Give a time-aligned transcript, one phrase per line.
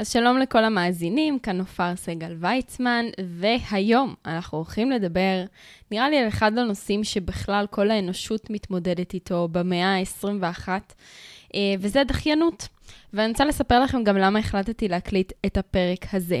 [0.00, 3.04] אז שלום לכל המאזינים, כאן נופר סגל ויצמן,
[3.38, 5.44] והיום אנחנו הולכים לדבר,
[5.90, 10.68] נראה לי על אחד הנושאים שבכלל כל האנושות מתמודדת איתו במאה ה-21,
[11.54, 12.68] אה, וזה דחיינות.
[13.12, 16.40] ואני רוצה לספר לכם גם למה החלטתי להקליט את הפרק הזה.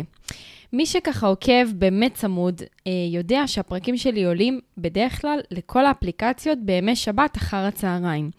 [0.72, 6.96] מי שככה עוקב באמת צמוד, אה, יודע שהפרקים שלי עולים בדרך כלל לכל האפליקציות בימי
[6.96, 8.30] שבת אחר הצהריים.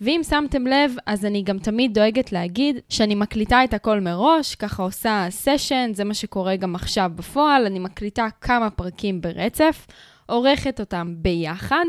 [0.00, 4.82] ואם שמתם לב, אז אני גם תמיד דואגת להגיד שאני מקליטה את הכל מראש, ככה
[4.82, 9.86] עושה סשן, זה מה שקורה גם עכשיו בפועל, אני מקליטה כמה פרקים ברצף.
[10.30, 11.84] עורכת אותם ביחד,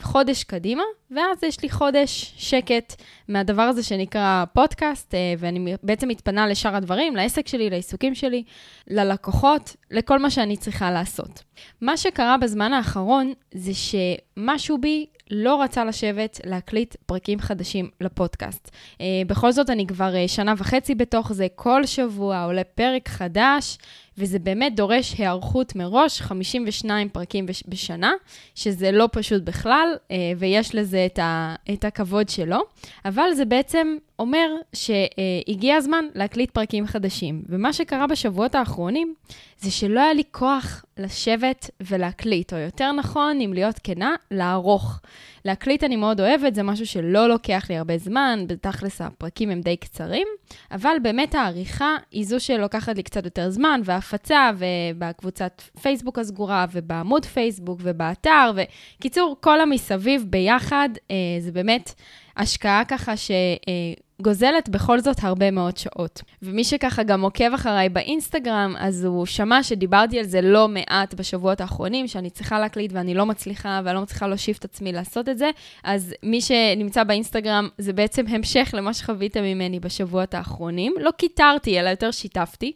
[0.00, 6.46] חודש קדימה, ואז יש לי חודש שקט מהדבר הזה שנקרא פודקאסט, אה, ואני בעצם מתפנה
[6.46, 8.42] לשאר הדברים, לעסק שלי, לעיסוקים שלי,
[8.88, 11.42] ללקוחות, לכל מה שאני צריכה לעשות.
[11.80, 18.70] מה שקרה בזמן האחרון זה שמשהו בי לא רצה לשבת להקליט פרקים חדשים לפודקאסט.
[18.92, 23.78] Uh, בכל זאת, אני כבר uh, שנה וחצי בתוך זה, כל שבוע עולה פרק חדש,
[24.18, 28.12] וזה באמת דורש היערכות מראש, 52 פרקים בשנה,
[28.54, 32.60] שזה לא פשוט בכלל, uh, ויש לזה את, ה, את הכבוד שלו,
[33.04, 37.42] אבל זה בעצם אומר שהגיע הזמן להקליט פרקים חדשים.
[37.48, 39.14] ומה שקרה בשבועות האחרונים,
[39.58, 45.00] זה שלא היה לי כוח לשבת ולהקליט, או יותר נכון, אם להיות כנה, לערוך.
[45.48, 49.76] להקליט אני מאוד אוהבת, זה משהו שלא לוקח לי הרבה זמן, בתכלס הפרקים הם די
[49.76, 50.26] קצרים,
[50.70, 57.24] אבל באמת העריכה היא זו שלוקחת לי קצת יותר זמן, והפצה, ובקבוצת פייסבוק הסגורה, ובעמוד
[57.24, 61.94] פייסבוק, ובאתר, וקיצור, כל המסביב ביחד, אה, זה באמת
[62.36, 63.30] השקעה ככה ש...
[63.30, 66.22] אה, גוזלת בכל זאת הרבה מאוד שעות.
[66.42, 71.60] ומי שככה גם עוקב אחריי באינסטגרם, אז הוא שמע שדיברתי על זה לא מעט בשבועות
[71.60, 75.38] האחרונים, שאני צריכה להקליט ואני לא מצליחה, ואני לא מצליחה להושיב את עצמי לעשות את
[75.38, 75.50] זה.
[75.84, 80.94] אז מי שנמצא באינסטגרם, זה בעצם המשך למה שחוויתם ממני בשבועות האחרונים.
[81.00, 82.72] לא קיטרתי, אלא יותר שיתפתי.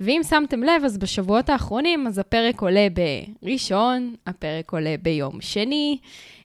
[0.00, 2.86] ואם שמתם לב, אז בשבועות האחרונים, אז הפרק עולה
[3.42, 5.98] בראשון, הפרק עולה ביום שני.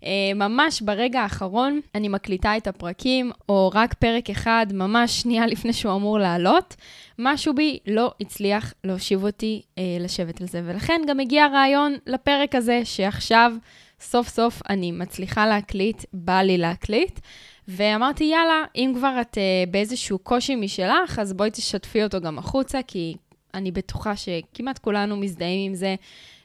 [0.04, 5.74] אה, ממש ברגע האחרון אני מקליטה את הפרקים, או רק פרק אחד, ממש שנייה לפני
[5.74, 6.76] שהוא אמור לעלות.
[7.20, 12.56] משהו בי לא הצליח להושיב אותי אה, לשבת על זה, ולכן גם הגיע הרעיון לפרק
[12.56, 13.52] הזה, שעכשיו
[14.00, 17.20] סוף סוף אני מצליחה להקליט, בא לי להקליט.
[17.68, 22.80] ואמרתי, יאללה, אם כבר את uh, באיזשהו קושי משלך, אז בואי תשתפי אותו גם החוצה,
[22.88, 23.16] כי
[23.56, 25.96] אני בטוחה שכמעט כולנו מזדהים עם זה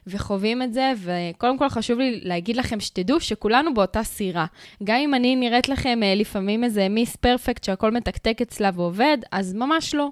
[0.07, 4.45] וחווים את זה, וקודם כל חשוב לי להגיד לכם שתדעו שכולנו באותה סירה.
[4.83, 9.53] גם אם אני נראית לכם אה, לפעמים איזה מיס פרפקט שהכל מתקתק אצלה ועובד, אז
[9.53, 10.09] ממש לא.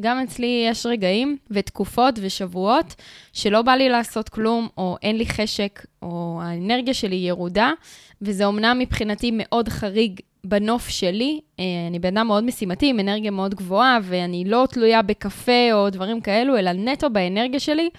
[0.00, 2.94] גם אצלי יש רגעים ותקופות ושבועות
[3.32, 7.70] שלא בא לי לעשות כלום, או אין לי חשק, או האנרגיה שלי ירודה,
[8.22, 13.30] וזה אומנם מבחינתי מאוד חריג בנוף שלי, אה, אני בן אדם מאוד משימתי, עם אנרגיה
[13.30, 17.90] מאוד גבוהה, ואני לא תלויה בקפה או דברים כאלו, אלא נטו באנרגיה שלי,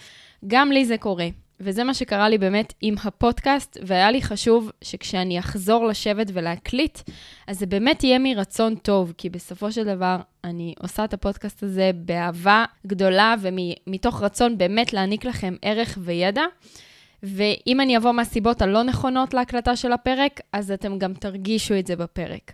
[0.47, 1.27] גם לי זה קורה.
[1.63, 6.99] וזה מה שקרה לי באמת עם הפודקאסט, והיה לי חשוב שכשאני אחזור לשבת ולהקליט,
[7.47, 11.91] אז זה באמת יהיה מרצון טוב, כי בסופו של דבר אני עושה את הפודקאסט הזה
[11.95, 16.43] באהבה גדולה ומתוך רצון באמת להעניק לכם ערך וידע.
[17.23, 21.95] ואם אני אבוא מהסיבות הלא נכונות להקלטה של הפרק, אז אתם גם תרגישו את זה
[21.95, 22.51] בפרק.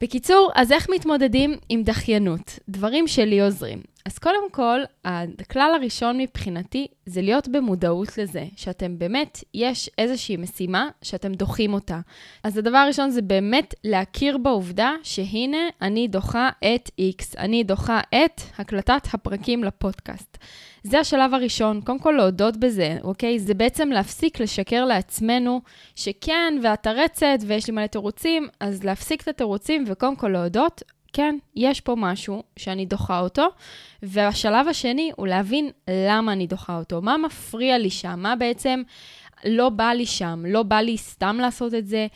[0.00, 2.58] בקיצור, אז איך מתמודדים עם דחיינות?
[2.68, 3.80] דברים שלי עוזרים.
[4.06, 10.88] אז קודם כל, הכלל הראשון מבחינתי זה להיות במודעות לזה, שאתם באמת, יש איזושהי משימה
[11.02, 12.00] שאתם דוחים אותה.
[12.42, 18.40] אז הדבר הראשון זה באמת להכיר בעובדה שהנה, אני דוחה את X, אני דוחה את
[18.58, 20.38] הקלטת הפרקים לפודקאסט.
[20.86, 23.38] זה השלב הראשון, קודם כל להודות בזה, אוקיי?
[23.38, 25.60] זה בעצם להפסיק לשקר לעצמנו
[25.96, 30.82] שכן, ואת הרצת, ויש לי מלא תירוצים, אז להפסיק את התירוצים וקודם כל להודות,
[31.12, 33.46] כן, יש פה משהו שאני דוחה אותו,
[34.02, 38.82] והשלב השני הוא להבין למה אני דוחה אותו, מה מפריע לי שם, מה בעצם
[39.44, 42.06] לא בא לי שם, לא בא לי סתם לעשות את זה,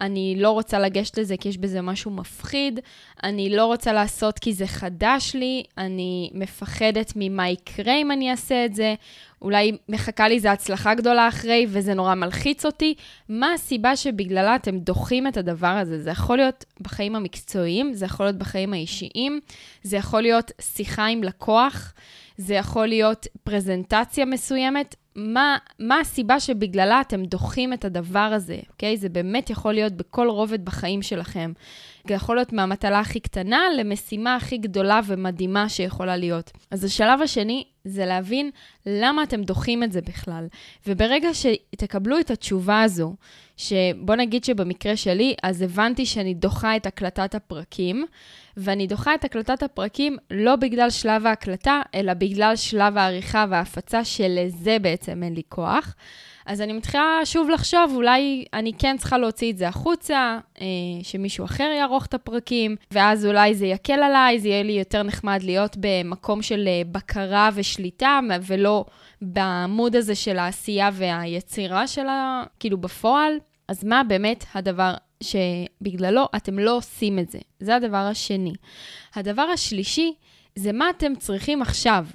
[0.00, 2.80] אני לא רוצה לגשת לזה כי יש בזה משהו מפחיד,
[3.22, 8.64] אני לא רוצה לעשות כי זה חדש לי, אני מפחדת ממה יקרה אם אני אעשה
[8.64, 8.94] את זה,
[9.42, 12.94] אולי מחכה לי איזו הצלחה גדולה אחרי וזה נורא מלחיץ אותי.
[13.28, 16.02] מה הסיבה שבגללה אתם דוחים את הדבר הזה?
[16.02, 19.40] זה יכול להיות בחיים המקצועיים, זה יכול להיות בחיים האישיים,
[19.82, 21.94] זה יכול להיות שיחה עם לקוח,
[22.36, 28.96] זה יכול להיות פרזנטציה מסוימת, מה, מה הסיבה שבגללה אתם דוחים את הדבר הזה, אוקיי?
[28.96, 31.52] זה באמת יכול להיות בכל רובד בחיים שלכם.
[32.08, 36.52] זה יכול להיות מהמטלה הכי קטנה למשימה הכי גדולה ומדהימה שיכולה להיות.
[36.70, 38.50] אז השלב השני זה להבין
[38.86, 40.46] למה אתם דוחים את זה בכלל.
[40.86, 43.14] וברגע שתקבלו את התשובה הזו,
[43.56, 48.04] שבוא נגיד שבמקרה שלי, אז הבנתי שאני דוחה את הקלטת הפרקים,
[48.56, 54.76] ואני דוחה את הקלטת הפרקים לא בגלל שלב ההקלטה, אלא בגלל שלב העריכה וההפצה, שלזה
[54.78, 55.94] בעצם אין לי כוח.
[56.48, 60.66] אז אני מתחילה שוב לחשוב, אולי אני כן צריכה להוציא את זה החוצה, אה,
[61.02, 65.42] שמישהו אחר יערוך את הפרקים, ואז אולי זה יקל עליי, זה יהיה לי יותר נחמד
[65.42, 68.84] להיות במקום של אה, בקרה ושליטה, ולא
[69.22, 73.32] בעמוד הזה של העשייה והיצירה שלה, כאילו בפועל.
[73.68, 77.38] אז מה באמת הדבר שבגללו אתם לא עושים את זה?
[77.60, 78.52] זה הדבר השני.
[79.14, 80.14] הדבר השלישי
[80.56, 82.06] זה מה אתם צריכים עכשיו.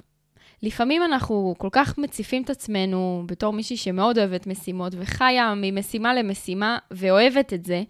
[0.64, 6.78] לפעמים אנחנו כל כך מציפים את עצמנו בתור מישהי שמאוד אוהבת משימות וחיה ממשימה למשימה
[6.90, 7.82] ואוהבת את זה,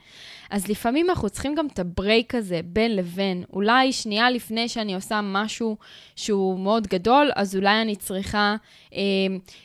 [0.50, 3.44] אז לפעמים אנחנו צריכים גם את הברייק הזה בין לבין.
[3.52, 5.76] אולי שנייה לפני שאני עושה משהו
[6.16, 8.56] שהוא מאוד גדול, אז אולי אני צריכה
[8.94, 9.00] אה,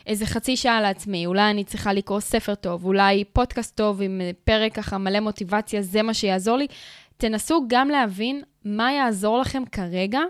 [0.08, 4.74] איזה חצי שעה לעצמי, אולי אני צריכה לקרוא ספר טוב, אולי פודקאסט טוב עם פרק
[4.74, 6.68] ככה מלא מוטיבציה, זה מה שיעזור לי.
[7.18, 10.22] תנסו גם להבין מה יעזור לכם כרגע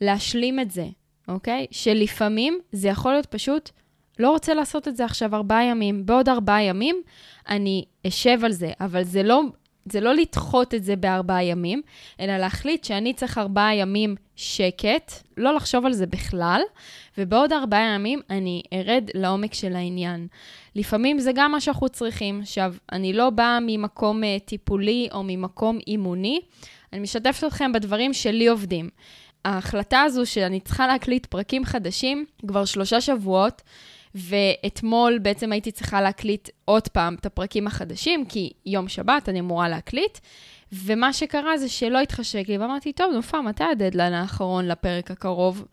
[0.00, 0.84] להשלים את זה.
[1.28, 1.66] אוקיי?
[1.70, 3.70] שלפעמים זה יכול להיות פשוט,
[4.18, 7.02] לא רוצה לעשות את זה עכשיו ארבעה ימים, בעוד ארבעה ימים
[7.48, 9.42] אני אשב על זה, אבל זה לא,
[9.84, 11.82] זה לא לדחות את זה בארבעה ימים,
[12.20, 16.60] אלא להחליט שאני צריך ארבעה ימים שקט, לא לחשוב על זה בכלל,
[17.18, 20.26] ובעוד ארבעה ימים אני ארד לעומק של העניין.
[20.76, 22.40] לפעמים זה גם מה שאנחנו צריכים.
[22.40, 26.40] עכשיו, אני לא באה ממקום uh, טיפולי או ממקום אימוני,
[26.92, 28.88] אני משתפת אתכם בדברים שלי עובדים.
[29.44, 33.62] ההחלטה הזו שאני צריכה להקליט פרקים חדשים כבר שלושה שבועות,
[34.14, 39.68] ואתמול בעצם הייתי צריכה להקליט עוד פעם את הפרקים החדשים, כי יום שבת אני אמורה
[39.68, 40.18] להקליט,
[40.72, 45.64] ומה שקרה זה שלא התחשק לי, ואמרתי, טוב, נופה, מתי הדדליין האחרון לפרק הקרוב?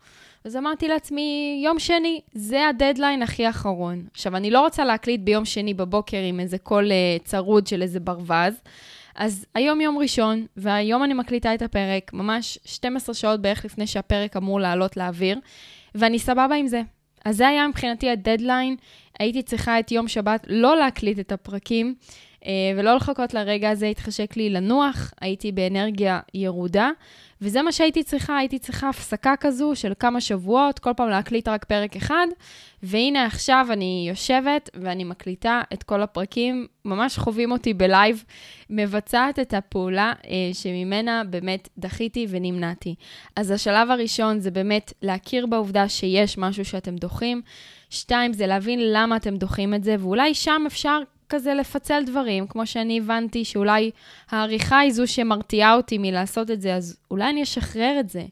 [0.44, 4.04] אז אמרתי לעצמי, יום שני, זה הדדליין הכי אחרון.
[4.12, 8.00] עכשיו, אני לא רוצה להקליט ביום שני בבוקר עם איזה קול uh, צרוד של איזה
[8.00, 8.54] ברווז,
[9.16, 14.36] אז היום יום ראשון, והיום אני מקליטה את הפרק, ממש 12 שעות בערך לפני שהפרק
[14.36, 15.38] אמור לעלות לאוויר,
[15.94, 16.82] ואני סבבה עם זה.
[17.24, 18.76] אז זה היה מבחינתי הדדליין.
[19.18, 21.94] הייתי צריכה את יום שבת לא להקליט את הפרקים,
[22.76, 26.90] ולא לחכות לרגע הזה, התחשק לי לנוח, הייתי באנרגיה ירודה,
[27.42, 31.64] וזה מה שהייתי צריכה, הייתי צריכה הפסקה כזו של כמה שבועות, כל פעם להקליט רק
[31.64, 32.26] פרק אחד,
[32.82, 38.24] והנה עכשיו אני יושבת ואני מקליטה את כל הפרקים, ממש חווים אותי בלייב,
[38.70, 42.94] מבצעת את הפעולה אה, שממנה באמת דחיתי ונמנעתי.
[43.36, 47.42] אז השלב הראשון זה באמת להכיר בעובדה שיש משהו שאתם דוחים.
[47.90, 50.98] שתיים, זה להבין למה אתם דוחים את זה, ואולי שם אפשר
[51.34, 53.90] כזה לפצל דברים, כמו שאני הבנתי שאולי
[54.30, 58.24] העריכה היא זו שמרתיעה אותי מלעשות את זה, אז אולי אני אשחרר את זה.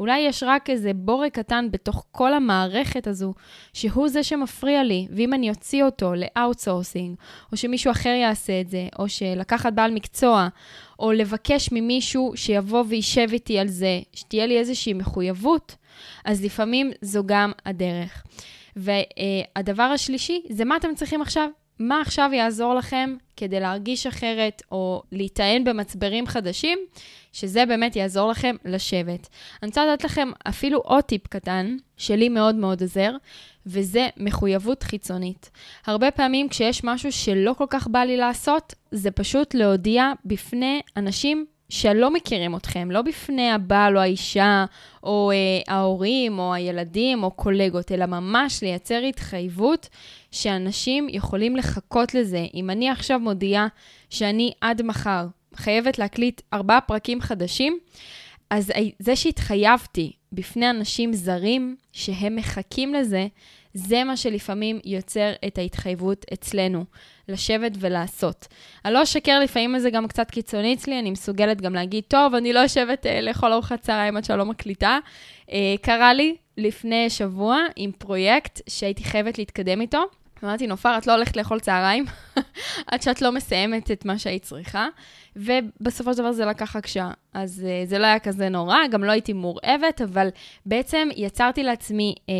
[0.00, 3.34] אולי יש רק איזה בורג קטן בתוך כל המערכת הזו,
[3.72, 7.16] שהוא זה שמפריע לי, ואם אני אוציא אותו ל outsourcing,
[7.52, 10.48] או שמישהו אחר יעשה את זה, או שלקחת בעל מקצוע,
[10.98, 15.76] או לבקש ממישהו שיבוא וישב איתי על זה, שתהיה לי איזושהי מחויבות,
[16.24, 18.22] אז לפעמים זו גם הדרך.
[18.76, 21.48] והדבר השלישי זה מה אתם צריכים עכשיו.
[21.78, 26.78] מה עכשיו יעזור לכם כדי להרגיש אחרת או להיטען במצברים חדשים,
[27.32, 29.28] שזה באמת יעזור לכם לשבת.
[29.62, 33.12] אני רוצה לתת לכם אפילו עוד טיפ קטן, שלי מאוד מאוד עוזר,
[33.66, 35.50] וזה מחויבות חיצונית.
[35.86, 41.46] הרבה פעמים כשיש משהו שלא כל כך בא לי לעשות, זה פשוט להודיע בפני אנשים
[41.68, 44.64] שלא מכירים אתכם, לא בפני הבעל או האישה,
[45.02, 49.88] או אה, ההורים, או הילדים, או קולגות, אלא ממש לייצר התחייבות
[50.30, 52.46] שאנשים יכולים לחכות לזה.
[52.54, 53.66] אם אני עכשיו מודיעה
[54.10, 57.78] שאני עד מחר חייבת להקליט ארבעה פרקים חדשים,
[58.50, 63.26] אז זה שהתחייבתי בפני אנשים זרים שהם מחכים לזה,
[63.74, 66.84] זה מה שלפעמים יוצר את ההתחייבות אצלנו,
[67.28, 68.46] לשבת ולעשות.
[68.84, 72.52] אני לא אשקר, לפעמים זה גם קצת קיצוני אצלי, אני מסוגלת גם להגיד, טוב, אני
[72.52, 74.98] לא יושבת אה, לאכול ארוחת צהריים עד שאני לא מקליטה.
[75.52, 80.04] אה, קרה לי לפני שבוע עם פרויקט שהייתי חייבת להתקדם איתו.
[80.44, 82.04] אמרתי, נופר, את לא הולכת לאכול צהריים
[82.90, 84.86] עד שאת לא מסיימת את מה שהיית צריכה.
[85.36, 87.12] ובסופו של דבר זה לקח רק שעה.
[87.34, 90.28] אז uh, זה לא היה כזה נורא, גם לא הייתי מורעבת, אבל
[90.66, 92.30] בעצם יצרתי לעצמי uh,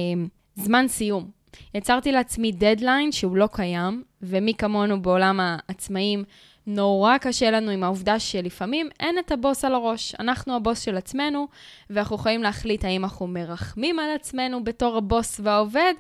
[0.57, 1.31] זמן סיום.
[1.75, 6.25] יצרתי לעצמי דדליין שהוא לא קיים, ומי כמונו בעולם העצמאים
[6.71, 10.15] נורא קשה לנו עם העובדה שלפעמים אין את הבוס על הראש.
[10.19, 11.49] אנחנו הבוס של עצמנו,
[11.91, 15.95] ואנחנו יכולים להחליט האם אנחנו מרחמים על עצמנו בתור הבוס והעובד,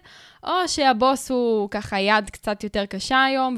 [0.44, 3.56] או שהבוס הוא ככה יד קצת יותר קשה היום,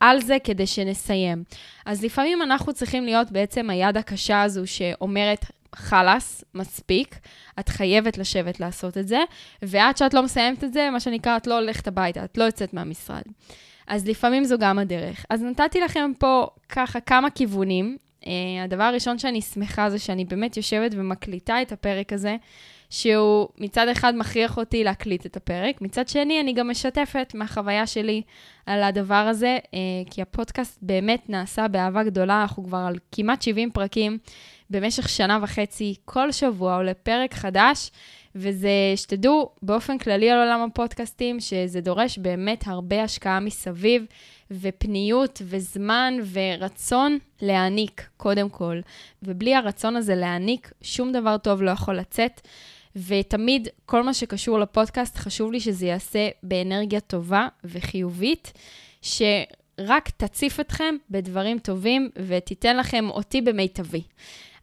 [0.00, 1.44] ועל זה כדי שנסיים.
[1.86, 7.18] אז לפעמים אנחנו צריכים להיות בעצם היד הקשה הזו שאומרת, חלאס, מספיק,
[7.60, 9.20] את חייבת לשבת לעשות את זה,
[9.62, 12.74] ועד שאת לא מסיימת את זה, מה שנקרא, את לא הולכת הביתה, את לא יוצאת
[12.74, 13.22] מהמשרד.
[13.88, 15.26] אז לפעמים זו גם הדרך.
[15.30, 17.96] אז נתתי לכם פה ככה כמה כיוונים.
[18.20, 18.26] Uh,
[18.64, 22.36] הדבר הראשון שאני שמחה זה שאני באמת יושבת ומקליטה את הפרק הזה,
[22.90, 28.22] שהוא מצד אחד מכריח אותי להקליט את הפרק, מצד שני אני גם משתפת מהחוויה שלי
[28.66, 29.70] על הדבר הזה, uh,
[30.10, 34.18] כי הפודקאסט באמת נעשה באהבה גדולה, אנחנו כבר על כמעט 70 פרקים
[34.70, 37.90] במשך שנה וחצי, כל שבוע עולה פרק חדש.
[38.38, 44.04] וזה, שתדעו, באופן כללי על עולם הפודקאסטים, שזה דורש באמת הרבה השקעה מסביב,
[44.50, 48.80] ופניות, וזמן, ורצון להעניק, קודם כל.
[49.22, 52.40] ובלי הרצון הזה להעניק, שום דבר טוב לא יכול לצאת.
[53.06, 58.52] ותמיד, כל מה שקשור לפודקאסט, חשוב לי שזה ייעשה באנרגיה טובה וחיובית,
[59.02, 64.02] שרק תציף אתכם בדברים טובים ותיתן לכם אותי במיטבי.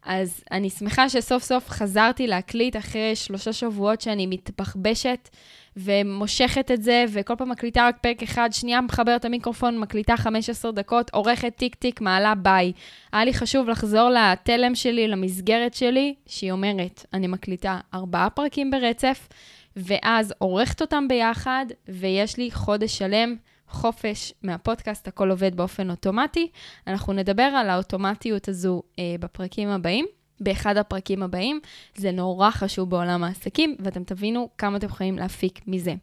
[0.06, 5.28] אז אני שמחה שסוף סוף חזרתי להקליט אחרי שלושה שבועות שאני מתבחבשת
[5.76, 11.10] ומושכת את זה, וכל פעם מקליטה רק פרק אחד, שנייה מחברת המיקרופון, מקליטה 15 דקות,
[11.10, 12.72] עורכת טיק טיק, מעלה ביי.
[13.12, 19.28] היה לי חשוב לחזור לתלם שלי, למסגרת שלי, שהיא אומרת, אני מקליטה ארבעה פרקים ברצף,
[19.76, 23.36] ואז עורכת אותם ביחד, ויש לי חודש שלם.
[23.68, 26.48] חופש מהפודקאסט, הכל עובד באופן אוטומטי.
[26.86, 30.06] אנחנו נדבר על האוטומטיות הזו אה, בפרקים הבאים.
[30.40, 31.60] באחד הפרקים הבאים.
[31.94, 35.94] זה נורא חשוב בעולם העסקים, ואתם תבינו כמה אתם יכולים להפיק מזה.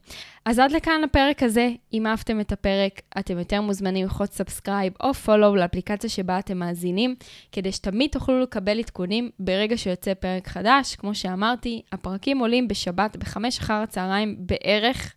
[0.45, 1.69] אז עד לכאן לפרק הזה.
[1.93, 7.15] אם אהבתם את הפרק, אתם יותר ממוזמנים ללחוץ subscribe או follow לאפליקציה שבה אתם מאזינים,
[7.51, 10.95] כדי שתמיד תוכלו לקבל עדכונים ברגע שיוצא פרק חדש.
[10.95, 15.13] כמו שאמרתי, הפרקים עולים בשבת בחמש אחר הצהריים בערך.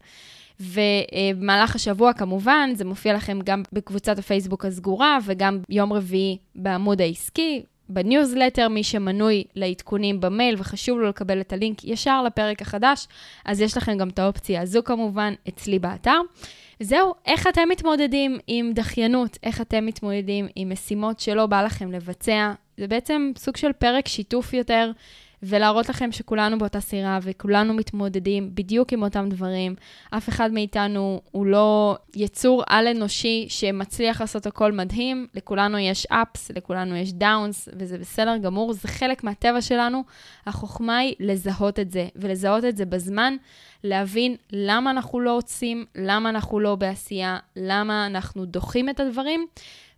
[0.60, 7.62] ובמהלך השבוע כמובן, זה מופיע לכם גם בקבוצת הפייסבוק הסגורה וגם יום רביעי בעמוד העסקי,
[7.88, 13.08] בניוזלטר, מי שמנוי לעדכונים במייל וחשוב לו לקבל את הלינק ישר לפרק החדש,
[13.44, 16.20] אז יש לכם גם את האופציה הזו כמובן אצלי באתר.
[16.80, 22.52] זהו, איך אתם מתמודדים עם דחיינות, איך אתם מתמודדים עם משימות שלא בא לכם לבצע.
[22.76, 24.90] זה בעצם סוג של פרק שיתוף יותר
[25.42, 29.74] ולהראות לכם שכולנו באותה סירה וכולנו מתמודדים בדיוק עם אותם דברים.
[30.10, 35.26] אף אחד מאיתנו הוא לא יצור על-אנושי שמצליח לעשות הכל מדהים.
[35.34, 40.04] לכולנו יש ups, לכולנו יש downs, וזה בסדר גמור, זה חלק מהטבע שלנו.
[40.46, 43.36] החוכמה היא לזהות את זה, ולזהות את זה בזמן,
[43.84, 49.46] להבין למה אנחנו לא עושים, למה אנחנו לא בעשייה, למה אנחנו דוחים את הדברים,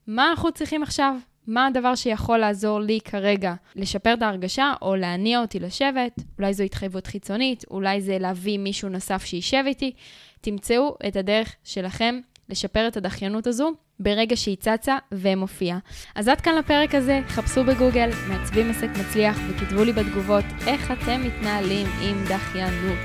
[0.06, 1.14] מה אנחנו צריכים עכשיו.
[1.48, 6.64] מה הדבר שיכול לעזור לי כרגע לשפר את ההרגשה או להניע אותי לשבת, אולי זו
[6.64, 9.92] התחייבות חיצונית, אולי זה להביא מישהו נוסף שישב איתי.
[10.40, 15.78] תמצאו את הדרך שלכם לשפר את הדחיינות הזו ברגע שהיא צצה ומופיעה.
[16.14, 21.22] אז עד כאן לפרק הזה, חפשו בגוגל, מעצבים עסק מצליח וכתבו לי בתגובות איך אתם
[21.24, 22.98] מתנהלים עם דחיינות.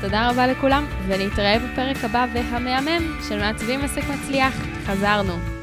[0.00, 4.54] תודה רבה לכולם, ונתראה בפרק הבא והמהמם של מעצבים עסק מצליח.
[4.86, 5.55] חזרנו.